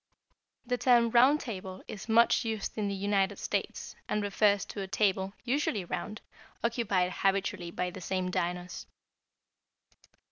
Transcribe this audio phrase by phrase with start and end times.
[0.65, 4.87] The term Round Table is much used in the United States, and refers to a
[4.87, 6.21] table, usually round,
[6.63, 8.87] occupied habitually by the same diners.